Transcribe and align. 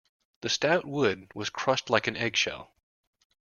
The 0.41 0.49
stout 0.49 0.87
wood 0.87 1.27
was 1.35 1.51
crushed 1.51 1.91
like 1.91 2.07
an 2.07 2.17
eggshell. 2.17 2.71